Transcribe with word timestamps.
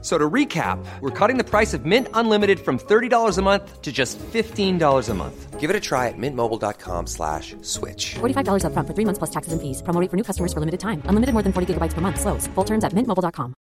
So 0.00 0.16
to 0.16 0.30
recap, 0.30 0.78
we're 1.00 1.10
cutting 1.10 1.38
the 1.38 1.44
price 1.44 1.74
of 1.74 1.84
Mint 1.84 2.06
Unlimited 2.14 2.60
from 2.60 2.78
$30 2.78 3.36
a 3.36 3.42
month 3.42 3.82
to 3.82 3.90
just 3.90 4.16
$15 4.18 5.08
a 5.08 5.14
month. 5.14 5.58
Give 5.58 5.70
it 5.70 5.74
a 5.74 5.80
try 5.80 6.06
at 6.06 6.14
mintmobile.com 6.16 7.06
slash 7.08 7.56
switch. 7.62 8.14
$45 8.20 8.62
upfront 8.62 8.86
for 8.86 8.94
three 8.94 9.04
months 9.04 9.18
plus 9.18 9.30
taxes 9.30 9.52
and 9.52 9.60
fees. 9.60 9.82
Promo 9.82 10.00
rate 10.00 10.08
for 10.08 10.16
new 10.16 10.22
customers 10.22 10.52
for 10.52 10.60
limited 10.60 10.78
time. 10.78 11.02
Unlimited 11.10 11.34
more 11.34 11.42
than 11.42 11.52
40 11.52 11.74
gigabytes 11.74 11.94
per 11.94 12.00
month. 12.00 12.20
Slows. 12.20 12.46
Full 12.54 12.64
terms 12.64 12.84
at 12.84 12.94
mintmobile.com. 12.94 13.54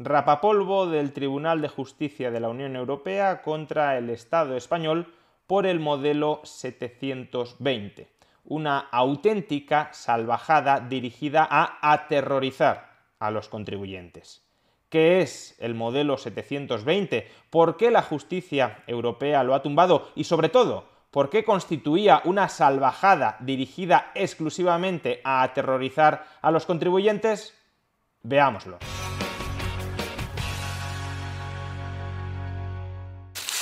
Rapapolvo 0.00 0.86
del 0.86 1.12
Tribunal 1.12 1.60
de 1.60 1.68
Justicia 1.68 2.30
de 2.30 2.38
la 2.38 2.48
Unión 2.48 2.76
Europea 2.76 3.42
contra 3.42 3.98
el 3.98 4.10
Estado 4.10 4.56
español 4.56 5.12
por 5.46 5.66
el 5.66 5.80
modelo 5.80 6.40
720. 6.44 8.08
Una 8.44 8.78
auténtica 8.78 9.90
salvajada 9.92 10.80
dirigida 10.80 11.46
a 11.50 11.78
aterrorizar 11.92 12.87
a 13.18 13.30
los 13.30 13.48
contribuyentes. 13.48 14.42
¿Qué 14.88 15.20
es 15.20 15.54
el 15.58 15.74
modelo 15.74 16.16
720? 16.16 17.28
¿Por 17.50 17.76
qué 17.76 17.90
la 17.90 18.02
justicia 18.02 18.82
europea 18.86 19.42
lo 19.44 19.54
ha 19.54 19.62
tumbado? 19.62 20.10
Y 20.14 20.24
sobre 20.24 20.48
todo, 20.48 20.88
¿por 21.10 21.28
qué 21.28 21.44
constituía 21.44 22.22
una 22.24 22.48
salvajada 22.48 23.36
dirigida 23.40 24.12
exclusivamente 24.14 25.20
a 25.24 25.42
aterrorizar 25.42 26.24
a 26.40 26.50
los 26.50 26.64
contribuyentes? 26.64 27.54
Veámoslo. 28.22 28.78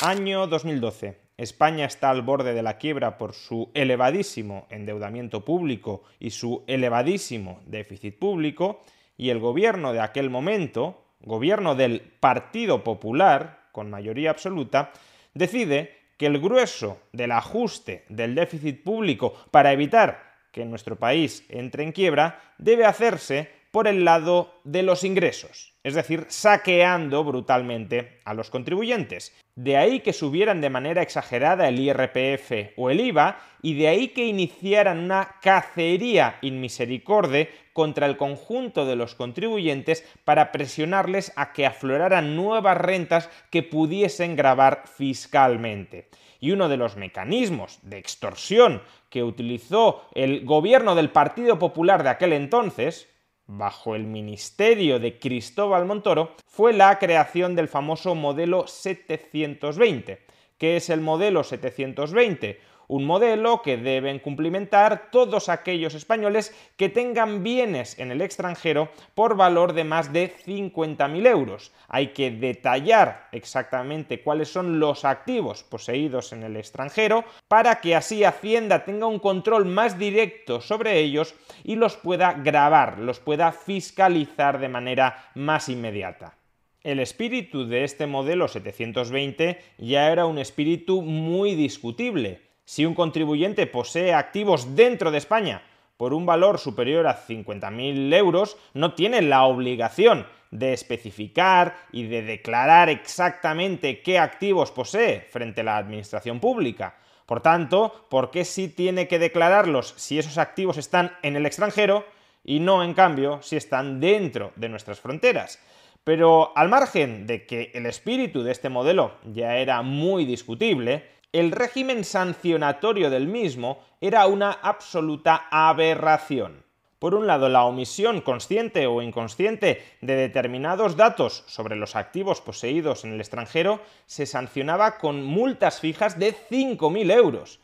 Año 0.03 0.47
2012. 0.47 1.27
España 1.39 1.85
está 1.85 2.11
al 2.11 2.23
borde 2.23 2.55
de 2.55 2.63
la 2.63 2.79
quiebra 2.79 3.19
por 3.19 3.35
su 3.35 3.71
elevadísimo 3.75 4.67
endeudamiento 4.71 5.45
público 5.45 6.03
y 6.19 6.31
su 6.31 6.65
elevadísimo 6.67 7.61
déficit 7.67 8.19
público 8.19 8.83
y 9.17 9.31
el 9.31 9.39
gobierno 9.39 9.93
de 9.93 10.01
aquel 10.01 10.31
momento, 10.31 11.03
gobierno 11.21 11.75
del 11.75 12.01
Partido 12.01 12.85
Popular, 12.85 13.69
con 13.73 13.91
mayoría 13.91 14.31
absoluta, 14.31 14.93
decide 15.35 15.97
que 16.17 16.27
el 16.27 16.41
grueso 16.41 17.01
del 17.13 17.33
ajuste 17.33 18.05
del 18.09 18.35
déficit 18.35 18.83
público 18.83 19.35
para 19.51 19.73
evitar 19.73 20.35
que 20.51 20.65
nuestro 20.65 20.97
país 20.97 21.45
entre 21.49 21.83
en 21.83 21.93
quiebra 21.93 22.41
debe 22.59 22.87
hacerse 22.87 23.51
por 23.77 23.89
el 23.89 24.07
lado 24.07 24.55
de 24.65 24.83
los 24.83 25.05
ingresos, 25.05 25.75
es 25.85 25.93
decir, 25.93 26.25
saqueando 26.29 27.23
brutalmente 27.25 28.23
a 28.25 28.33
los 28.33 28.49
contribuyentes. 28.49 29.37
De 29.55 29.77
ahí 29.77 30.01
que 30.01 30.15
subieran 30.15 30.63
de 30.63 30.71
manera 30.71 31.03
exagerada 31.03 31.69
el 31.69 31.79
IRPF 31.79 32.73
o 32.79 32.89
el 32.89 33.01
IVA 33.01 33.39
y 33.61 33.75
de 33.75 33.89
ahí 33.89 34.09
que 34.09 34.25
iniciaran 34.25 34.97
una 35.01 35.37
cacería 35.43 36.39
inmisericorde 36.41 37.51
contra 37.75 38.07
el 38.07 38.17
conjunto 38.17 38.87
de 38.87 38.97
los 38.97 39.15
contribuyentes 39.15 40.07
para 40.25 40.53
presionarles 40.53 41.35
a 41.37 41.53
que 41.53 41.67
afloraran 41.67 42.35
nuevas 42.35 42.79
rentas 42.79 43.29
que 43.51 43.63
pudiesen 43.63 44.37
grabar 44.37 44.85
fiscalmente. 44.87 46.09
Y 46.41 46.53
uno 46.53 46.71
de 46.71 46.79
los 46.79 46.97
mecanismos 46.97 47.79
de 47.83 47.99
extorsión 47.99 48.81
que 49.11 49.23
utilizó 49.23 50.09
el 50.15 50.47
gobierno 50.47 50.95
del 50.95 51.11
Partido 51.11 51.59
Popular 51.59 52.03
de 52.03 52.09
aquel 52.09 52.33
entonces, 52.33 53.15
bajo 53.47 53.95
el 53.95 54.05
ministerio 54.05 54.99
de 54.99 55.19
Cristóbal 55.19 55.87
Montoro, 55.87 56.35
fue 56.47 56.73
la 56.73 56.99
creación 56.99 57.55
del 57.55 57.69
famoso 57.69 58.15
modelo 58.15 58.67
720. 58.67 60.19
¿Qué 60.59 60.77
es 60.77 60.91
el 60.91 61.01
modelo 61.01 61.45
720? 61.45 62.61
Un 62.89 63.05
modelo 63.05 63.63
que 63.63 63.77
deben 63.77 64.21
cumplimentar 64.21 65.11
todos 65.11 65.49
aquellos 65.49 65.95
españoles 65.95 66.55
que 66.77 66.89
tengan 66.89 67.43
bienes 67.43 67.99
en 67.99 68.11
el 68.11 68.23
extranjero 68.23 68.91
por 69.15 69.37
valor 69.37 69.73
de 69.73 69.85
más 69.85 70.13
de 70.13 70.33
50.000 70.47 71.27
euros. 71.27 71.73
Hay 71.89 72.09
que 72.09 72.31
detallar 72.31 73.29
exactamente 73.33 74.23
cuáles 74.23 74.49
son 74.49 74.79
los 74.79 75.05
activos 75.05 75.65
poseídos 75.65 76.33
en 76.33 76.43
el 76.43 76.57
extranjero 76.57 77.25
para 77.49 77.81
que 77.81 77.97
así 77.97 78.25
Hacienda 78.25 78.85
tenga 78.85 79.07
un 79.07 79.19
control 79.19 79.65
más 79.65 79.99
directo 79.99 80.61
sobre 80.61 80.99
ellos 80.99 81.35
y 81.65 81.77
los 81.77 81.97
pueda 81.97 82.33
grabar, 82.35 82.99
los 82.99 83.19
pueda 83.19 83.53
fiscalizar 83.53 84.61
de 84.61 84.69
manera 84.69 85.31
más 85.35 85.69
inmediata. 85.69 86.37
El 86.83 87.01
espíritu 87.01 87.67
de 87.67 87.83
este 87.83 88.07
modelo 88.07 88.47
720 88.47 89.59
ya 89.79 90.13
era 90.13 90.27
un 90.27 90.39
espíritu 90.39 91.03
muy 91.03 91.57
discutible 91.57 92.46
si 92.67 92.85
un 92.85 92.95
contribuyente 92.95 93.67
posee 93.67 94.13
activos 94.13 94.77
dentro 94.77 95.11
de 95.11 95.19
España 95.19 95.63
por 95.97 96.13
un 96.13 96.27
valor 96.27 96.59
superior 96.59 97.07
a 97.07 97.17
50.000 97.27 98.13
euros, 98.15 98.59
no 98.75 98.93
tiene 98.93 99.23
la 99.23 99.45
obligación 99.45 100.27
de 100.51 100.75
especificar 100.75 101.77
y 101.91 102.07
de 102.07 102.23
declarar 102.23 102.91
exactamente 102.91 104.03
qué 104.03 104.19
activos 104.19 104.73
posee 104.73 105.21
frente 105.21 105.63
a 105.63 105.65
la 105.65 105.77
administración 105.79 106.39
pública. 106.39 106.97
Por 107.25 107.41
tanto, 107.41 108.07
¿por 108.11 108.31
qué 108.31 108.45
sí 108.45 108.69
tiene 108.69 109.09
que 109.09 109.19
declararlos 109.19 109.95
si 109.97 110.19
esos 110.19 110.37
activos 110.37 110.77
están 110.77 111.13
en 111.23 111.37
el 111.37 111.47
extranjero 111.47 112.05
y 112.45 112.61
no, 112.61 112.85
en 112.85 112.95
cambio, 112.95 113.41
si 113.43 113.57
están 113.57 114.01
dentro 114.01 114.53
de 114.57 114.69
nuestras 114.69 115.01
fronteras? 115.01 115.61
Pero 116.05 116.53
al 116.57 116.69
margen 116.69 117.27
de 117.27 117.47
que 117.47 117.73
el 117.75 117.87
espíritu 117.87 118.45
de 118.45 118.53
este 118.53 118.69
modelo 118.69 119.15
ya 119.25 119.57
era 119.57 119.83
muy 119.83 120.25
discutible, 120.25 121.16
el 121.39 121.53
régimen 121.53 122.05
sancionatorio 122.05 123.11
del 123.11 123.27
mismo 123.27 123.81
era 124.01 124.27
una 124.27 124.53
absoluta 124.53 125.49
aberración. 125.51 126.65
Por 126.99 127.15
un 127.15 127.27
lado, 127.27 127.51
la 127.51 127.65
omisión 127.65 128.23
consciente 128.23 128.87
o 128.87 129.03
inconsciente 129.03 129.85
de 130.01 130.17
determinados 130.17 130.97
datos 130.97 131.45
sobre 131.47 131.77
los 131.77 131.95
activos 131.95 132.41
poseídos 132.41 133.05
en 133.05 133.13
el 133.13 133.21
extranjero 133.21 133.81
se 134.07 134.25
sancionaba 134.25 134.97
con 134.97 135.23
multas 135.23 135.79
fijas 135.79 136.19
de 136.19 136.35
5.000 136.35 137.13
euros, 137.13 137.61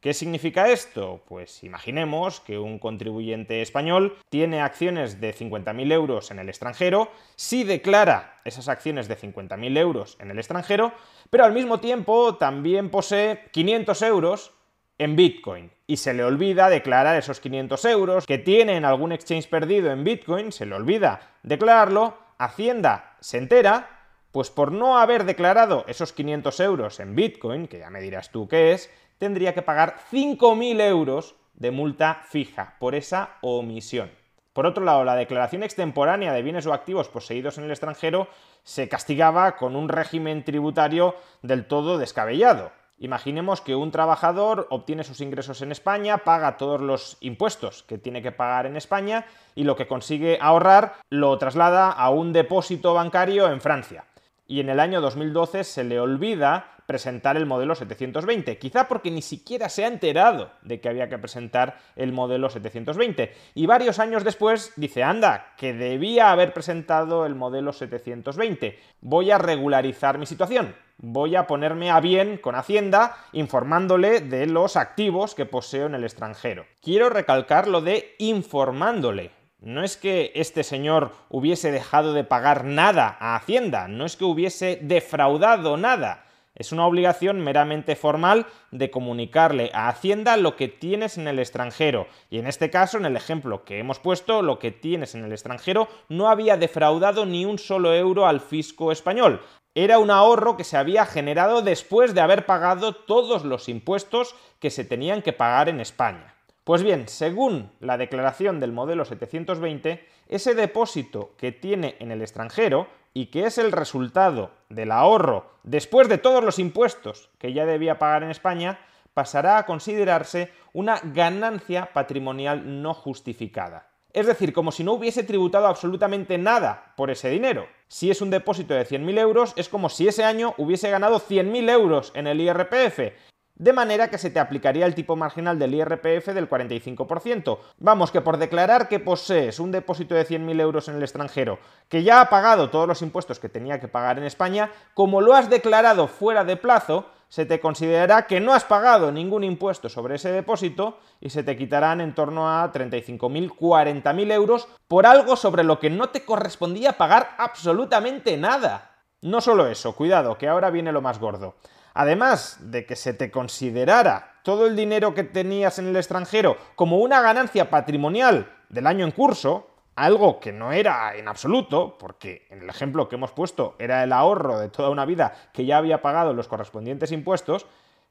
¿Qué 0.00 0.14
significa 0.14 0.70
esto? 0.70 1.20
Pues 1.28 1.62
imaginemos 1.62 2.40
que 2.40 2.58
un 2.58 2.78
contribuyente 2.78 3.60
español 3.60 4.16
tiene 4.30 4.62
acciones 4.62 5.20
de 5.20 5.34
50.000 5.34 5.92
euros 5.92 6.30
en 6.30 6.38
el 6.38 6.48
extranjero, 6.48 7.10
sí 7.36 7.64
declara 7.64 8.40
esas 8.46 8.68
acciones 8.68 9.08
de 9.08 9.18
50.000 9.18 9.76
euros 9.76 10.16
en 10.18 10.30
el 10.30 10.38
extranjero, 10.38 10.94
pero 11.28 11.44
al 11.44 11.52
mismo 11.52 11.80
tiempo 11.80 12.36
también 12.36 12.88
posee 12.88 13.44
500 13.50 14.00
euros 14.02 14.54
en 14.96 15.16
Bitcoin 15.16 15.70
y 15.86 15.98
se 15.98 16.14
le 16.14 16.24
olvida 16.24 16.70
declarar 16.70 17.18
esos 17.18 17.40
500 17.40 17.84
euros 17.84 18.26
que 18.26 18.38
tiene 18.38 18.76
en 18.76 18.86
algún 18.86 19.12
exchange 19.12 19.48
perdido 19.50 19.90
en 19.90 20.02
Bitcoin, 20.02 20.50
se 20.50 20.64
le 20.64 20.76
olvida 20.76 21.34
declararlo, 21.42 22.16
Hacienda 22.38 23.18
se 23.20 23.36
entera, 23.36 24.00
pues 24.32 24.48
por 24.48 24.72
no 24.72 24.98
haber 24.98 25.24
declarado 25.24 25.84
esos 25.88 26.14
500 26.14 26.58
euros 26.60 27.00
en 27.00 27.14
Bitcoin, 27.14 27.68
que 27.68 27.80
ya 27.80 27.90
me 27.90 28.00
dirás 28.00 28.30
tú 28.30 28.48
qué 28.48 28.72
es, 28.72 28.88
tendría 29.20 29.54
que 29.54 29.62
pagar 29.62 29.96
5.000 30.10 30.80
euros 30.80 31.36
de 31.52 31.70
multa 31.70 32.22
fija 32.26 32.76
por 32.80 32.94
esa 32.94 33.36
omisión. 33.42 34.10
Por 34.54 34.66
otro 34.66 34.82
lado, 34.82 35.04
la 35.04 35.14
declaración 35.14 35.62
extemporánea 35.62 36.32
de 36.32 36.42
bienes 36.42 36.66
o 36.66 36.72
activos 36.72 37.08
poseídos 37.08 37.58
en 37.58 37.64
el 37.64 37.70
extranjero 37.70 38.28
se 38.64 38.88
castigaba 38.88 39.56
con 39.56 39.76
un 39.76 39.88
régimen 39.88 40.42
tributario 40.42 41.14
del 41.42 41.66
todo 41.66 41.98
descabellado. 41.98 42.72
Imaginemos 42.98 43.60
que 43.60 43.76
un 43.76 43.90
trabajador 43.90 44.66
obtiene 44.70 45.04
sus 45.04 45.20
ingresos 45.20 45.62
en 45.62 45.70
España, 45.70 46.18
paga 46.18 46.56
todos 46.56 46.80
los 46.80 47.18
impuestos 47.20 47.82
que 47.82 47.98
tiene 47.98 48.22
que 48.22 48.32
pagar 48.32 48.66
en 48.66 48.76
España 48.76 49.26
y 49.54 49.64
lo 49.64 49.76
que 49.76 49.86
consigue 49.86 50.38
ahorrar 50.40 50.94
lo 51.10 51.36
traslada 51.38 51.90
a 51.90 52.10
un 52.10 52.32
depósito 52.32 52.94
bancario 52.94 53.50
en 53.50 53.60
Francia. 53.60 54.04
Y 54.46 54.60
en 54.60 54.68
el 54.68 54.80
año 54.80 55.00
2012 55.00 55.62
se 55.62 55.84
le 55.84 56.00
olvida 56.00 56.72
presentar 56.90 57.36
el 57.36 57.46
modelo 57.46 57.76
720, 57.76 58.58
quizá 58.58 58.88
porque 58.88 59.12
ni 59.12 59.22
siquiera 59.22 59.68
se 59.68 59.84
ha 59.84 59.86
enterado 59.86 60.50
de 60.62 60.80
que 60.80 60.88
había 60.88 61.08
que 61.08 61.18
presentar 61.18 61.78
el 61.94 62.12
modelo 62.12 62.50
720. 62.50 63.32
Y 63.54 63.66
varios 63.66 64.00
años 64.00 64.24
después 64.24 64.72
dice, 64.74 65.04
anda, 65.04 65.54
que 65.56 65.72
debía 65.72 66.32
haber 66.32 66.52
presentado 66.52 67.26
el 67.26 67.36
modelo 67.36 67.72
720. 67.72 68.76
Voy 69.02 69.30
a 69.30 69.38
regularizar 69.38 70.18
mi 70.18 70.26
situación. 70.26 70.74
Voy 70.96 71.36
a 71.36 71.46
ponerme 71.46 71.92
a 71.92 72.00
bien 72.00 72.38
con 72.38 72.56
Hacienda 72.56 73.14
informándole 73.30 74.20
de 74.20 74.46
los 74.46 74.76
activos 74.76 75.36
que 75.36 75.46
poseo 75.46 75.86
en 75.86 75.94
el 75.94 76.02
extranjero. 76.02 76.66
Quiero 76.82 77.08
recalcar 77.08 77.68
lo 77.68 77.82
de 77.82 78.16
informándole. 78.18 79.30
No 79.60 79.84
es 79.84 79.96
que 79.96 80.32
este 80.34 80.64
señor 80.64 81.12
hubiese 81.28 81.70
dejado 81.70 82.14
de 82.14 82.24
pagar 82.24 82.64
nada 82.64 83.16
a 83.20 83.36
Hacienda, 83.36 83.86
no 83.86 84.06
es 84.06 84.16
que 84.16 84.24
hubiese 84.24 84.80
defraudado 84.82 85.76
nada 85.76 86.24
Es 86.60 86.72
una 86.72 86.86
obligación 86.86 87.40
meramente 87.40 87.96
formal 87.96 88.44
de 88.70 88.90
comunicarle 88.90 89.70
a 89.72 89.88
Hacienda 89.88 90.36
lo 90.36 90.56
que 90.56 90.68
tienes 90.68 91.16
en 91.16 91.26
el 91.26 91.38
extranjero. 91.38 92.06
Y 92.28 92.38
en 92.38 92.46
este 92.46 92.68
caso, 92.68 92.98
en 92.98 93.06
el 93.06 93.16
ejemplo 93.16 93.64
que 93.64 93.78
hemos 93.78 93.98
puesto, 93.98 94.42
lo 94.42 94.58
que 94.58 94.70
tienes 94.70 95.14
en 95.14 95.24
el 95.24 95.32
extranjero 95.32 95.88
no 96.10 96.28
había 96.28 96.58
defraudado 96.58 97.24
ni 97.24 97.46
un 97.46 97.58
solo 97.58 97.94
euro 97.94 98.26
al 98.26 98.40
fisco 98.40 98.92
español. 98.92 99.40
Era 99.74 99.98
un 99.98 100.10
ahorro 100.10 100.58
que 100.58 100.64
se 100.64 100.76
había 100.76 101.06
generado 101.06 101.62
después 101.62 102.12
de 102.12 102.20
haber 102.20 102.44
pagado 102.44 102.92
todos 102.92 103.46
los 103.46 103.70
impuestos 103.70 104.34
que 104.58 104.68
se 104.68 104.84
tenían 104.84 105.22
que 105.22 105.32
pagar 105.32 105.70
en 105.70 105.80
España. 105.80 106.34
Pues 106.64 106.82
bien, 106.82 107.08
según 107.08 107.72
la 107.80 107.96
declaración 107.96 108.60
del 108.60 108.72
modelo 108.72 109.06
720, 109.06 110.06
ese 110.28 110.54
depósito 110.54 111.30
que 111.38 111.52
tiene 111.52 111.96
en 112.00 112.10
el 112.10 112.20
extranjero 112.20 112.86
y 113.12 113.26
que 113.26 113.46
es 113.46 113.58
el 113.58 113.72
resultado 113.72 114.52
del 114.68 114.92
ahorro 114.92 115.50
después 115.62 116.08
de 116.08 116.18
todos 116.18 116.44
los 116.44 116.58
impuestos 116.58 117.30
que 117.38 117.52
ya 117.52 117.66
debía 117.66 117.98
pagar 117.98 118.22
en 118.22 118.30
España, 118.30 118.80
pasará 119.14 119.58
a 119.58 119.66
considerarse 119.66 120.52
una 120.72 121.00
ganancia 121.02 121.92
patrimonial 121.92 122.82
no 122.82 122.94
justificada. 122.94 123.88
Es 124.12 124.26
decir, 124.26 124.52
como 124.52 124.72
si 124.72 124.82
no 124.82 124.94
hubiese 124.94 125.22
tributado 125.22 125.66
absolutamente 125.66 126.36
nada 126.36 126.94
por 126.96 127.10
ese 127.10 127.30
dinero. 127.30 127.68
Si 127.86 128.10
es 128.10 128.20
un 128.20 128.30
depósito 128.30 128.74
de 128.74 128.86
100.000 128.86 129.18
euros, 129.18 129.52
es 129.56 129.68
como 129.68 129.88
si 129.88 130.08
ese 130.08 130.24
año 130.24 130.54
hubiese 130.58 130.90
ganado 130.90 131.20
100.000 131.20 131.70
euros 131.70 132.12
en 132.14 132.26
el 132.26 132.40
IRPF 132.40 133.12
de 133.60 133.74
manera 133.74 134.08
que 134.08 134.16
se 134.16 134.30
te 134.30 134.40
aplicaría 134.40 134.86
el 134.86 134.94
tipo 134.94 135.16
marginal 135.16 135.58
del 135.58 135.74
IRPF 135.74 136.28
del 136.28 136.48
45%. 136.48 137.58
Vamos, 137.76 138.10
que 138.10 138.22
por 138.22 138.38
declarar 138.38 138.88
que 138.88 139.00
posees 139.00 139.60
un 139.60 139.70
depósito 139.70 140.14
de 140.14 140.26
100.000 140.26 140.60
euros 140.62 140.88
en 140.88 140.96
el 140.96 141.02
extranjero, 141.02 141.58
que 141.90 142.02
ya 142.02 142.22
ha 142.22 142.30
pagado 142.30 142.70
todos 142.70 142.88
los 142.88 143.02
impuestos 143.02 143.38
que 143.38 143.50
tenía 143.50 143.78
que 143.78 143.86
pagar 143.86 144.16
en 144.16 144.24
España, 144.24 144.70
como 144.94 145.20
lo 145.20 145.34
has 145.34 145.50
declarado 145.50 146.08
fuera 146.08 146.42
de 146.42 146.56
plazo, 146.56 147.04
se 147.28 147.44
te 147.44 147.60
considerará 147.60 148.26
que 148.26 148.40
no 148.40 148.54
has 148.54 148.64
pagado 148.64 149.12
ningún 149.12 149.44
impuesto 149.44 149.90
sobre 149.90 150.14
ese 150.14 150.32
depósito 150.32 150.98
y 151.20 151.28
se 151.28 151.42
te 151.42 151.58
quitarán 151.58 152.00
en 152.00 152.14
torno 152.14 152.48
a 152.48 152.72
35.000, 152.72 153.54
40.000 153.56 154.32
euros 154.32 154.68
por 154.88 155.04
algo 155.04 155.36
sobre 155.36 155.64
lo 155.64 155.78
que 155.78 155.90
no 155.90 156.08
te 156.08 156.24
correspondía 156.24 156.94
pagar 156.94 157.34
absolutamente 157.36 158.38
nada. 158.38 159.02
No 159.20 159.42
solo 159.42 159.66
eso, 159.66 159.94
cuidado, 159.94 160.38
que 160.38 160.48
ahora 160.48 160.70
viene 160.70 160.92
lo 160.92 161.02
más 161.02 161.18
gordo. 161.18 161.56
Además 162.00 162.56
de 162.62 162.86
que 162.86 162.96
se 162.96 163.12
te 163.12 163.30
considerara 163.30 164.40
todo 164.42 164.66
el 164.66 164.74
dinero 164.74 165.12
que 165.12 165.22
tenías 165.22 165.78
en 165.78 165.88
el 165.88 165.96
extranjero 165.96 166.56
como 166.74 166.96
una 166.96 167.20
ganancia 167.20 167.68
patrimonial 167.68 168.50
del 168.70 168.86
año 168.86 169.04
en 169.04 169.10
curso, 169.10 169.68
algo 169.96 170.40
que 170.40 170.50
no 170.50 170.72
era 170.72 171.14
en 171.14 171.28
absoluto, 171.28 171.98
porque 171.98 172.46
en 172.48 172.62
el 172.62 172.70
ejemplo 172.70 173.06
que 173.06 173.16
hemos 173.16 173.32
puesto 173.32 173.76
era 173.78 174.02
el 174.02 174.14
ahorro 174.14 174.58
de 174.58 174.70
toda 174.70 174.88
una 174.88 175.04
vida 175.04 175.34
que 175.52 175.66
ya 175.66 175.76
había 175.76 176.00
pagado 176.00 176.32
los 176.32 176.48
correspondientes 176.48 177.12
impuestos, 177.12 177.66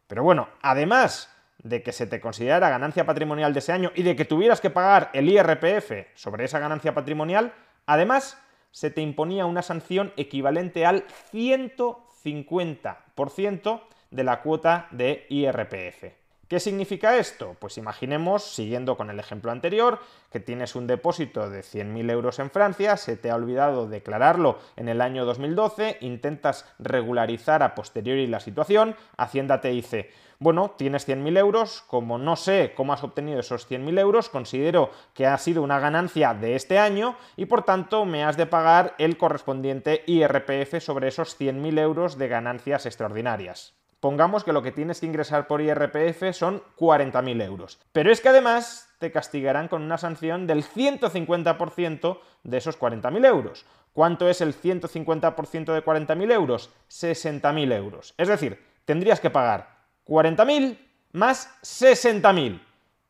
pero 0.06 0.22
bueno, 0.22 0.50
además 0.62 1.36
de 1.58 1.82
que 1.82 1.92
se 1.92 2.06
te 2.06 2.22
considerara 2.22 2.70
ganancia 2.70 3.08
patrimonial 3.08 3.54
de 3.54 3.60
ese 3.60 3.72
año 3.72 3.92
y 3.96 4.04
de 4.04 4.16
que 4.16 4.24
tuvieras 4.24 4.62
que 4.62 4.70
pagar 4.70 5.10
el 5.16 5.28
IRPF 5.28 6.14
sobre 6.14 6.46
esa 6.46 6.60
ganancia 6.60 6.94
patrimonial, 6.94 7.56
además 7.88 8.38
se 8.70 8.92
te 8.92 9.02
imponía 9.02 9.48
una 9.48 9.64
sanción 9.64 10.14
equivalente 10.16 10.86
al 10.86 11.06
150% 12.24 13.82
de 14.12 14.24
la 14.24 14.42
cuota 14.42 14.88
de 14.92 15.26
IRPF. 15.30 16.19
¿Qué 16.50 16.60
significa 16.60 17.16
esto? 17.16 17.56
Pues 17.60 17.78
imaginemos, 17.78 18.44
siguiendo 18.44 18.98
con 18.98 19.12
el 19.12 19.20
ejemplo 19.20 19.52
anterior, 19.52 20.00
que 20.32 20.40
tienes 20.40 20.74
un 20.74 20.88
depósito 20.88 21.48
de 21.48 21.60
100.000 21.60 22.10
euros 22.10 22.40
en 22.40 22.50
Francia, 22.50 22.98
se 22.98 23.18
te 23.18 23.30
ha 23.30 23.36
olvidado 23.36 23.88
declararlo 23.88 24.58
en 24.76 24.90
el 24.90 25.00
año 25.02 25.26
2012, 25.26 26.00
intentas 26.02 26.66
regularizar 26.80 27.62
a 27.62 27.76
posteriori 27.76 28.26
la 28.26 28.40
situación, 28.40 28.96
Hacienda 29.16 29.62
te 29.62 29.68
dice, 29.68 30.10
bueno, 30.40 30.72
tienes 30.76 31.08
100.000 31.08 31.38
euros, 31.38 31.84
como 31.86 32.18
no 32.18 32.36
sé 32.36 32.74
cómo 32.76 32.94
has 32.94 33.04
obtenido 33.04 33.42
esos 33.42 33.70
100.000 33.70 34.00
euros, 34.00 34.30
considero 34.30 34.90
que 35.14 35.28
ha 35.28 35.38
sido 35.38 35.62
una 35.62 35.80
ganancia 35.80 36.34
de 36.34 36.56
este 36.56 36.80
año 36.80 37.16
y 37.38 37.46
por 37.46 37.62
tanto 37.62 38.06
me 38.06 38.24
has 38.24 38.38
de 38.38 38.48
pagar 38.48 38.96
el 38.98 39.18
correspondiente 39.18 40.04
IRPF 40.08 40.82
sobre 40.82 41.10
esos 41.10 41.40
100.000 41.40 41.80
euros 41.80 42.18
de 42.18 42.28
ganancias 42.28 42.88
extraordinarias. 42.88 43.79
Pongamos 44.00 44.44
que 44.44 44.54
lo 44.54 44.62
que 44.62 44.72
tienes 44.72 45.00
que 45.00 45.06
ingresar 45.06 45.48
por 45.48 45.62
IRPF 45.62 46.34
son 46.34 46.64
40.000 46.78 47.44
euros. 47.44 47.80
Pero 47.92 48.12
es 48.12 48.22
que 48.22 48.30
además 48.30 48.90
te 49.00 49.12
castigarán 49.12 49.68
con 49.68 49.82
una 49.82 49.98
sanción 49.98 50.48
del 50.48 50.64
150% 50.64 52.20
de 52.44 52.58
esos 52.58 52.80
40.000 52.80 53.26
euros. 53.26 53.66
¿Cuánto 53.92 54.30
es 54.30 54.40
el 54.40 54.56
150% 54.56 55.74
de 55.74 55.84
40.000 55.84 56.32
euros? 56.32 56.70
60.000 56.90 57.74
euros. 57.74 58.14
Es 58.18 58.30
decir, 58.30 58.64
tendrías 58.86 59.20
que 59.20 59.30
pagar 59.30 59.80
40.000 60.06 60.78
más 61.12 61.54
60.000. 61.62 62.62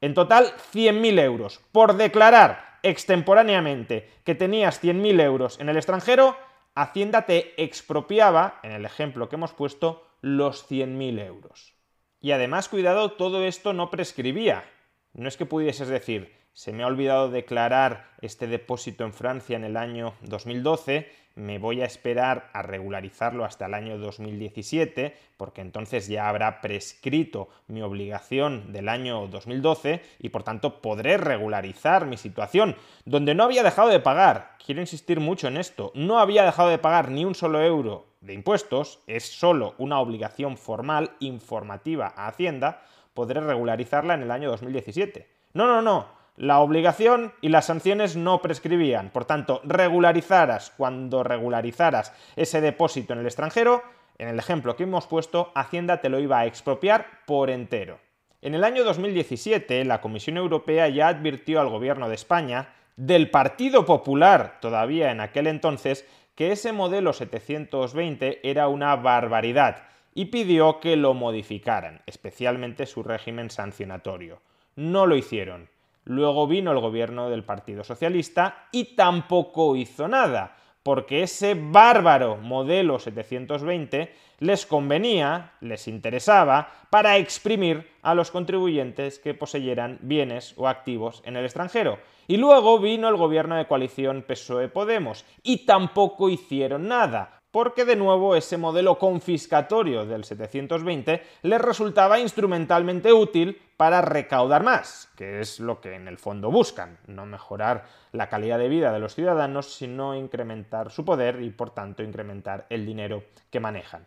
En 0.02 0.14
total, 0.14 0.54
100.000 0.74 1.20
euros. 1.20 1.62
Por 1.72 1.98
declarar 1.98 2.80
extemporáneamente 2.82 4.10
que 4.24 4.36
tenías 4.36 4.82
100.000 4.82 5.22
euros 5.22 5.60
en 5.60 5.70
el 5.70 5.78
extranjero, 5.78 6.36
Hacienda 6.76 7.24
te 7.26 7.62
expropiaba, 7.62 8.60
en 8.64 8.72
el 8.72 8.86
ejemplo 8.86 9.28
que 9.28 9.36
hemos 9.36 9.54
puesto, 9.54 10.09
los 10.22 10.70
100.000 10.70 11.26
euros. 11.26 11.76
Y 12.22 12.32
además, 12.32 12.68
cuidado, 12.70 13.14
todo 13.14 13.44
esto 13.46 13.74
no 13.74 13.90
prescribía. 13.90 14.66
No 15.14 15.28
es 15.28 15.38
que 15.38 15.46
pudieses 15.46 15.88
decir, 15.88 16.34
se 16.54 16.74
me 16.74 16.84
ha 16.84 16.88
olvidado 16.88 17.30
declarar 17.30 18.10
este 18.22 18.48
depósito 18.48 19.06
en 19.06 19.14
Francia 19.14 19.56
en 19.56 19.64
el 19.64 19.78
año 19.78 20.16
2012, 20.24 21.10
me 21.36 21.58
voy 21.58 21.82
a 21.82 21.86
esperar 21.86 22.50
a 22.52 22.62
regularizarlo 22.62 23.46
hasta 23.46 23.68
el 23.68 23.74
año 23.74 23.98
2017, 23.98 25.16
porque 25.38 25.62
entonces 25.62 26.08
ya 26.08 26.28
habrá 26.28 26.60
prescrito 26.60 27.48
mi 27.68 27.82
obligación 27.82 28.74
del 28.74 28.90
año 28.90 29.28
2012 29.28 30.02
y 30.20 30.30
por 30.30 30.44
tanto 30.44 30.82
podré 30.82 31.16
regularizar 31.16 32.06
mi 32.06 32.18
situación, 32.18 32.76
donde 33.06 33.36
no 33.36 33.44
había 33.44 33.64
dejado 33.64 33.88
de 33.88 34.02
pagar, 34.02 34.58
quiero 34.64 34.82
insistir 34.82 35.22
mucho 35.22 35.48
en 35.48 35.56
esto, 35.56 35.94
no 35.96 36.20
había 36.20 36.44
dejado 36.44 36.70
de 36.70 36.78
pagar 36.78 37.10
ni 37.10 37.24
un 37.24 37.36
solo 37.36 37.64
euro 37.64 38.09
de 38.22 38.34
impuestos, 38.34 39.00
es 39.08 39.26
solo 39.26 39.76
una 39.78 40.00
obligación 40.00 40.58
formal 40.58 41.12
informativa 41.20 42.14
a 42.16 42.28
Hacienda, 42.28 42.82
podré 43.14 43.42
regularizarla 43.42 44.14
en 44.14 44.24
el 44.24 44.32
año 44.32 44.50
2017. 44.50 45.28
No, 45.54 45.68
no, 45.68 45.82
no, 45.82 46.08
la 46.40 46.60
obligación 46.60 47.34
y 47.42 47.50
las 47.50 47.66
sanciones 47.66 48.16
no 48.16 48.42
prescribían. 48.42 49.10
Por 49.10 49.26
tanto, 49.26 49.62
regularizaras 49.66 50.72
cuando 50.78 51.24
regularizaras 51.24 52.14
ese 52.36 52.62
depósito 52.62 53.14
en 53.14 53.20
el 53.20 53.26
extranjero, 53.26 53.84
en 54.18 54.30
el 54.30 54.40
ejemplo 54.40 54.76
que 54.76 54.84
hemos 54.84 55.06
puesto, 55.06 55.52
Hacienda 55.54 56.00
te 56.00 56.10
lo 56.10 56.20
iba 56.20 56.40
a 56.40 56.46
expropiar 56.46 57.08
por 57.26 57.50
entero. 57.50 58.00
En 58.42 58.56
el 58.56 58.64
año 58.64 58.86
2017, 58.86 59.84
la 59.84 60.00
Comisión 60.00 60.38
Europea 60.38 60.88
ya 60.88 61.10
advirtió 61.10 61.60
al 61.60 61.68
gobierno 61.68 62.08
de 62.08 62.16
España, 62.16 62.74
del 62.96 63.30
Partido 63.30 63.86
Popular 63.86 64.60
todavía 64.62 65.12
en 65.12 65.20
aquel 65.20 65.48
entonces, 65.48 66.06
que 66.40 66.54
ese 66.54 66.72
modelo 66.72 67.12
720 67.12 68.50
era 68.50 68.70
una 68.70 68.96
barbaridad 68.96 69.84
y 70.16 70.28
pidió 70.28 70.80
que 70.80 70.96
lo 70.96 71.14
modificaran, 71.14 72.02
especialmente 72.06 72.86
su 72.86 73.04
régimen 73.04 73.50
sancionatorio. 73.50 74.42
No 74.78 75.06
lo 75.06 75.18
hicieron. 75.18 75.68
Luego 76.06 76.48
vino 76.48 76.72
el 76.72 76.80
gobierno 76.80 77.30
del 77.30 77.44
Partido 77.44 77.84
Socialista 77.84 78.70
y 78.72 78.96
tampoco 78.96 79.76
hizo 79.76 80.08
nada, 80.08 80.56
porque 80.82 81.24
ese 81.24 81.58
bárbaro 81.60 82.38
modelo 82.38 83.00
720 83.00 84.14
les 84.40 84.66
convenía, 84.66 85.54
les 85.62 85.88
interesaba, 85.88 86.72
para 86.90 87.18
exprimir 87.18 87.90
a 88.02 88.14
los 88.16 88.32
contribuyentes 88.32 89.20
que 89.20 89.34
poseyeran 89.34 90.00
bienes 90.02 90.54
o 90.58 90.68
activos 90.68 91.22
en 91.26 91.38
el 91.38 91.46
extranjero. 91.46 92.00
Y 92.28 92.38
luego 92.38 92.80
vino 92.80 93.10
el 93.10 93.16
gobierno 93.16 93.56
de 93.56 93.68
coalición 93.68 94.24
PSOE-Podemos 94.28 95.26
y 95.44 95.66
tampoco 95.66 96.30
hicieron 96.30 96.88
nada, 96.88 97.42
porque 97.52 97.86
de 97.86 97.96
nuevo 97.96 98.36
ese 98.36 98.58
modelo 98.58 99.00
confiscatorio 99.00 100.06
del 100.06 100.24
720 100.24 101.24
les 101.42 101.62
resultaba 101.62 102.20
instrumentalmente 102.20 103.12
útil 103.12 103.60
para 103.78 104.02
recaudar 104.02 104.64
más, 104.64 105.10
que 105.16 105.40
es 105.40 105.60
lo 105.60 105.82
que 105.82 105.96
en 105.96 106.08
el 106.08 106.18
fondo 106.18 106.52
buscan, 106.52 107.00
no 107.08 107.26
mejorar 107.26 107.86
la 108.12 108.30
calidad 108.30 108.60
de 108.60 108.70
vida 108.70 108.92
de 108.92 109.00
los 109.00 109.16
ciudadanos, 109.16 109.74
sino 109.74 110.16
incrementar 110.16 110.92
su 110.92 111.06
poder 111.06 111.42
y 111.42 111.50
por 111.50 111.72
tanto 111.72 112.04
incrementar 112.04 112.68
el 112.70 112.86
dinero 112.86 113.24
que 113.50 113.60
manejan. 113.60 114.06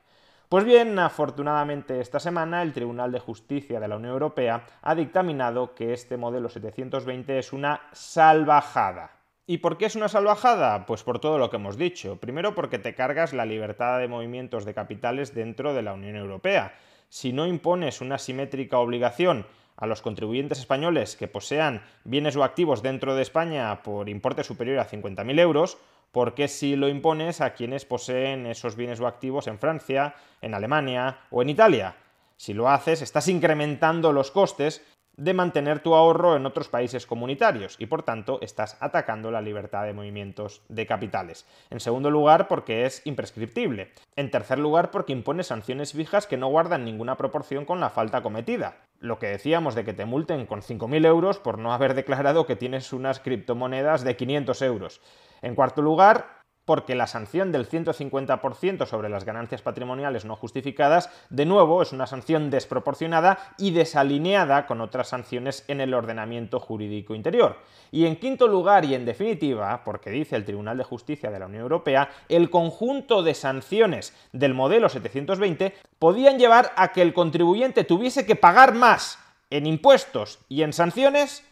Pues 0.52 0.66
bien, 0.66 0.98
afortunadamente 0.98 1.98
esta 1.98 2.20
semana 2.20 2.60
el 2.60 2.74
Tribunal 2.74 3.10
de 3.10 3.20
Justicia 3.20 3.80
de 3.80 3.88
la 3.88 3.96
Unión 3.96 4.12
Europea 4.12 4.66
ha 4.82 4.94
dictaminado 4.94 5.74
que 5.74 5.94
este 5.94 6.18
modelo 6.18 6.50
720 6.50 7.38
es 7.38 7.54
una 7.54 7.80
salvajada 7.92 9.12
¿Y 9.46 9.58
por 9.58 9.78
qué 9.78 9.86
es 9.86 9.96
una 9.96 10.08
salvajada? 10.08 10.84
Pues 10.84 11.04
por 11.04 11.20
todo 11.20 11.38
lo 11.38 11.48
que 11.48 11.56
hemos 11.56 11.78
dicho. 11.78 12.20
Primero 12.20 12.54
porque 12.54 12.78
te 12.78 12.94
cargas 12.94 13.32
la 13.32 13.46
libertad 13.46 13.98
de 13.98 14.08
movimientos 14.08 14.66
de 14.66 14.74
capitales 14.74 15.34
dentro 15.34 15.72
de 15.72 15.80
la 15.80 15.94
Unión 15.94 16.16
Europea. 16.16 16.74
Si 17.08 17.32
no 17.32 17.46
impones 17.46 18.02
una 18.02 18.18
simétrica 18.18 18.78
obligación 18.78 19.46
a 19.76 19.86
los 19.86 20.02
contribuyentes 20.02 20.58
españoles 20.58 21.16
que 21.16 21.28
posean 21.28 21.82
bienes 22.04 22.36
o 22.36 22.44
activos 22.44 22.82
dentro 22.82 23.14
de 23.14 23.22
España 23.22 23.82
por 23.82 24.10
importe 24.10 24.44
superior 24.44 24.80
a 24.80 24.86
50.000 24.86 25.40
euros, 25.40 25.78
¿Por 26.12 26.34
qué 26.34 26.46
si 26.46 26.76
lo 26.76 26.88
impones 26.88 27.40
a 27.40 27.54
quienes 27.54 27.86
poseen 27.86 28.46
esos 28.46 28.76
bienes 28.76 29.00
o 29.00 29.06
activos 29.06 29.46
en 29.46 29.58
Francia, 29.58 30.14
en 30.42 30.52
Alemania 30.52 31.20
o 31.30 31.40
en 31.40 31.48
Italia? 31.48 31.96
Si 32.36 32.52
lo 32.52 32.68
haces, 32.68 33.00
estás 33.00 33.28
incrementando 33.28 34.12
los 34.12 34.30
costes 34.30 34.84
de 35.16 35.32
mantener 35.32 35.80
tu 35.80 35.94
ahorro 35.94 36.36
en 36.36 36.44
otros 36.44 36.68
países 36.68 37.06
comunitarios 37.06 37.76
y 37.78 37.86
por 37.86 38.02
tanto 38.02 38.38
estás 38.42 38.76
atacando 38.80 39.30
la 39.30 39.40
libertad 39.40 39.84
de 39.84 39.94
movimientos 39.94 40.62
de 40.68 40.86
capitales. 40.86 41.46
En 41.70 41.80
segundo 41.80 42.10
lugar, 42.10 42.46
porque 42.46 42.84
es 42.84 43.06
imprescriptible. 43.06 43.92
En 44.14 44.30
tercer 44.30 44.58
lugar, 44.58 44.90
porque 44.90 45.12
impone 45.14 45.44
sanciones 45.44 45.92
fijas 45.92 46.26
que 46.26 46.36
no 46.36 46.48
guardan 46.48 46.84
ninguna 46.84 47.16
proporción 47.16 47.64
con 47.64 47.80
la 47.80 47.88
falta 47.88 48.22
cometida. 48.22 48.76
Lo 49.00 49.18
que 49.18 49.28
decíamos 49.28 49.74
de 49.74 49.84
que 49.84 49.94
te 49.94 50.04
multen 50.04 50.44
con 50.44 50.60
5.000 50.60 51.06
euros 51.06 51.38
por 51.38 51.58
no 51.58 51.72
haber 51.72 51.94
declarado 51.94 52.46
que 52.46 52.56
tienes 52.56 52.92
unas 52.92 53.20
criptomonedas 53.20 54.04
de 54.04 54.16
500 54.16 54.62
euros. 54.62 55.00
En 55.42 55.54
cuarto 55.54 55.82
lugar, 55.82 56.42
porque 56.64 56.94
la 56.94 57.06
sanción 57.06 57.50
del 57.50 57.68
150% 57.68 58.86
sobre 58.86 59.08
las 59.08 59.24
ganancias 59.24 59.62
patrimoniales 59.62 60.24
no 60.24 60.36
justificadas, 60.36 61.10
de 61.28 61.44
nuevo, 61.44 61.82
es 61.82 61.92
una 61.92 62.06
sanción 62.06 62.50
desproporcionada 62.50 63.38
y 63.58 63.72
desalineada 63.72 64.66
con 64.66 64.80
otras 64.80 65.08
sanciones 65.08 65.64
en 65.68 65.80
el 65.80 65.92
ordenamiento 65.92 66.60
jurídico 66.60 67.14
interior. 67.14 67.56
Y 67.90 68.06
en 68.06 68.16
quinto 68.16 68.46
lugar, 68.46 68.84
y 68.84 68.94
en 68.94 69.04
definitiva, 69.04 69.82
porque 69.84 70.10
dice 70.10 70.36
el 70.36 70.44
Tribunal 70.44 70.78
de 70.78 70.84
Justicia 70.84 71.30
de 71.30 71.40
la 71.40 71.46
Unión 71.46 71.62
Europea, 71.62 72.08
el 72.28 72.48
conjunto 72.48 73.22
de 73.22 73.34
sanciones 73.34 74.14
del 74.32 74.54
modelo 74.54 74.88
720 74.88 75.74
podían 75.98 76.38
llevar 76.38 76.72
a 76.76 76.92
que 76.92 77.02
el 77.02 77.12
contribuyente 77.12 77.84
tuviese 77.84 78.24
que 78.24 78.36
pagar 78.36 78.74
más 78.74 79.18
en 79.50 79.66
impuestos 79.66 80.38
y 80.48 80.62
en 80.62 80.72
sanciones 80.72 81.44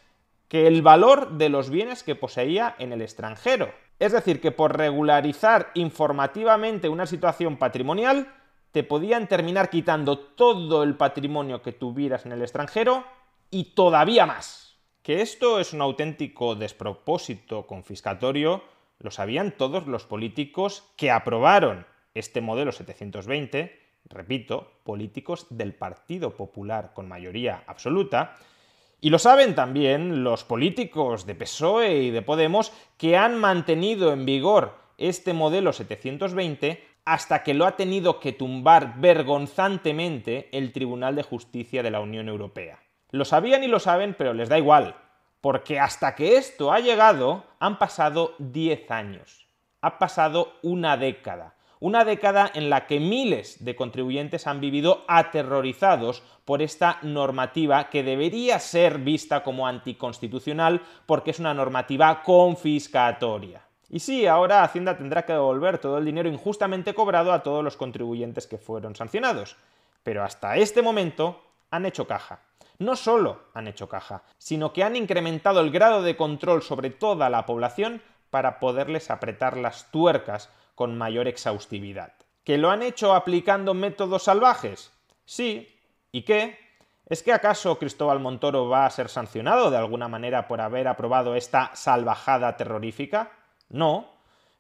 que 0.51 0.67
el 0.67 0.83
valor 0.83 1.39
de 1.39 1.49
los 1.49 1.71
bienes 1.71 2.03
que 2.03 2.17
poseía 2.17 2.75
en 2.81 2.93
el 2.93 3.03
extranjero. 3.03 3.73
Es 4.01 4.11
decir, 4.11 4.41
que 4.41 4.51
por 4.51 4.77
regularizar 4.77 5.71
informativamente 5.75 6.89
una 6.89 7.07
situación 7.07 7.57
patrimonial, 7.57 8.35
te 8.73 8.83
podían 8.83 9.29
terminar 9.29 9.71
quitando 9.71 10.19
todo 10.19 10.83
el 10.83 10.97
patrimonio 10.97 11.63
que 11.63 11.71
tuvieras 11.71 12.27
en 12.27 12.33
el 12.33 12.43
extranjero 12.43 13.05
y 13.49 13.75
todavía 13.77 14.27
más. 14.27 14.77
Que 15.03 15.23
esto 15.23 15.61
es 15.61 15.73
un 15.73 15.83
auténtico 15.83 16.57
despropósito 16.57 17.69
confiscatorio, 17.69 18.65
lo 18.99 19.13
sabían 19.13 19.53
todos 19.57 19.87
los 19.87 20.05
políticos 20.05 20.83
que 20.97 21.13
aprobaron 21.13 21.87
este 22.13 22.41
modelo 22.41 22.73
720, 22.73 23.81
repito, 24.07 24.73
políticos 24.83 25.47
del 25.49 25.75
Partido 25.75 26.37
Popular 26.37 26.91
con 26.93 27.07
mayoría 27.07 27.63
absoluta, 27.69 28.37
y 29.01 29.11
lo 29.11 29.19
saben 29.19 29.55
también 29.55 30.23
los 30.25 30.45
políticos 30.45 31.27
de 31.27 31.35
PSOE 31.35 32.03
y 32.03 32.11
de 32.11 32.23
Podemos 32.23 32.73
que 32.99 33.17
han 33.17 33.39
mantenido 33.39 34.13
en 34.13 34.27
vigor 34.27 34.75
este 34.99 35.33
modelo 35.33 35.73
720 35.73 36.85
hasta 37.07 37.43
que 37.43 37.55
lo 37.55 37.67
ha 37.67 37.77
tenido 37.77 38.21
que 38.21 38.33
tumbar 38.33 39.01
vergonzantemente 39.01 40.49
el 40.53 40.73
Tribunal 40.73 41.17
de 41.17 41.23
Justicia 41.23 41.83
de 41.83 41.91
la 41.91 42.01
Unión 42.01 42.29
Europea. 42.29 42.79
Lo 43.11 43.25
sabían 43.25 43.65
y 43.65 43.69
lo 43.69 43.81
saben, 43.81 44.15
pero 44.17 44.35
les 44.35 44.49
da 44.49 44.59
igual, 44.59 44.95
porque 45.41 45.81
hasta 45.81 46.15
que 46.15 46.37
esto 46.37 46.71
ha 46.73 46.81
llegado 46.81 47.45
han 47.59 47.79
pasado 47.79 48.35
10 48.39 48.91
años, 48.91 49.47
ha 49.81 49.99
pasado 49.99 50.53
una 50.63 50.97
década 50.97 51.55
una 51.81 52.05
década 52.05 52.51
en 52.55 52.71
la 52.71 52.87
que 52.87 53.01
miles 53.01 53.65
de 53.65 53.75
contribuyentes 53.75 54.47
han 54.47 54.61
vivido 54.61 55.05
aterrorizados 55.09 56.23
por 56.45 56.63
esta 56.63 56.99
normativa 57.03 57.89
que 57.89 58.03
debería 58.03 58.59
ser 58.59 58.99
vista 58.99 59.43
como 59.43 59.67
anticonstitucional 59.67 60.83
porque 61.07 61.31
es 61.31 61.39
una 61.39 61.55
normativa 61.55 62.23
confiscatoria. 62.23 63.63
Y 63.89 63.99
sí, 63.99 64.27
ahora 64.27 64.63
Hacienda 64.63 64.97
tendrá 64.97 65.25
que 65.25 65.33
devolver 65.33 65.79
todo 65.79 65.99
el 65.99 66.05
dinero 66.05 66.29
injustamente 66.29 66.95
cobrado 66.95 67.33
a 67.33 67.43
todos 67.43 67.65
los 67.65 67.77
contribuyentes 67.77 68.47
que 68.47 68.59
fueron 68.59 68.95
sancionados. 68.95 69.57
Pero 70.05 70.23
hasta 70.23 70.57
este 70.57 70.81
momento 70.81 71.43
han 71.71 71.87
hecho 71.87 72.07
caja. 72.07 72.41
No 72.79 72.95
solo 72.95 73.41
han 73.53 73.67
hecho 73.69 73.89
caja, 73.89 74.23
sino 74.39 74.73
que 74.73 74.85
han 74.85 74.97
incrementado 74.97 75.61
el 75.61 75.71
grado 75.71 76.03
de 76.03 76.17
control 76.17 76.63
sobre 76.63 76.91
toda 76.91 77.29
la 77.31 77.47
población 77.47 78.01
para 78.31 78.61
poderles 78.61 79.11
apretar 79.11 79.57
las 79.57 79.91
tuercas 79.91 80.51
con 80.81 80.97
mayor 80.97 81.29
exhaustividad. 81.29 82.15
¿Que 82.43 82.57
lo 82.57 82.71
han 82.71 82.83
hecho 82.83 83.13
aplicando 83.13 83.75
métodos 83.75 84.23
salvajes? 84.23 84.91
Sí. 85.27 85.79
¿Y 86.11 86.23
qué? 86.23 86.59
¿Es 87.05 87.23
que 87.23 87.35
acaso 87.35 87.79
Cristóbal 87.79 88.19
Montoro 88.19 88.67
va 88.71 88.87
a 88.87 88.91
ser 88.91 89.11
sancionado 89.11 89.71
de 89.71 89.77
alguna 89.77 90.09
manera 90.09 90.49
por 90.49 90.63
haber 90.63 90.89
aprobado 90.89 91.35
esta 91.35 91.71
salvajada 91.75 92.57
terrorífica? 92.57 93.31
No. 93.69 94.09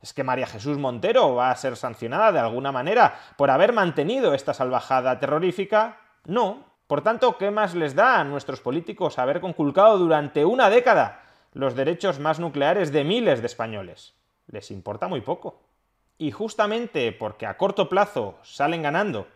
¿Es 0.02 0.12
que 0.12 0.22
María 0.22 0.46
Jesús 0.46 0.76
Montero 0.76 1.36
va 1.36 1.52
a 1.52 1.56
ser 1.56 1.74
sancionada 1.74 2.32
de 2.32 2.40
alguna 2.40 2.70
manera 2.70 3.18
por 3.38 3.50
haber 3.50 3.72
mantenido 3.72 4.34
esta 4.34 4.52
salvajada 4.52 5.18
terrorífica? 5.20 6.00
No. 6.26 6.66
Por 6.86 7.00
tanto, 7.00 7.38
¿qué 7.38 7.50
más 7.50 7.74
les 7.74 7.94
da 7.94 8.20
a 8.20 8.24
nuestros 8.24 8.60
políticos 8.60 9.18
haber 9.18 9.40
conculcado 9.40 9.96
durante 9.96 10.44
una 10.44 10.68
década 10.68 11.22
los 11.54 11.74
derechos 11.74 12.18
más 12.18 12.38
nucleares 12.38 12.92
de 12.92 13.04
miles 13.04 13.40
de 13.40 13.46
españoles? 13.46 14.12
Les 14.48 14.70
importa 14.70 15.08
muy 15.08 15.22
poco. 15.22 15.69
Y 16.20 16.32
justamente 16.32 17.12
porque 17.12 17.46
a 17.46 17.56
corto 17.56 17.88
plazo 17.88 18.36
salen 18.42 18.82
ganando 18.82 19.26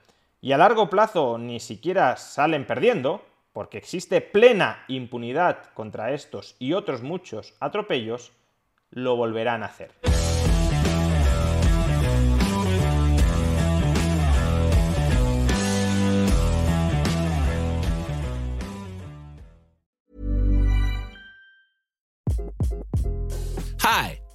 y 0.42 0.52
a 0.52 0.58
largo 0.58 0.90
plazo 0.90 1.38
ni 1.38 1.58
siquiera 1.58 2.18
salen 2.18 2.66
perdiendo, 2.66 3.24
porque 3.54 3.78
existe 3.78 4.20
plena 4.20 4.84
impunidad 4.86 5.72
contra 5.72 6.12
estos 6.12 6.56
y 6.58 6.74
otros 6.74 7.00
muchos 7.00 7.54
atropellos, 7.58 8.32
lo 8.90 9.16
volverán 9.16 9.62
a 9.62 9.66
hacer. 9.66 10.13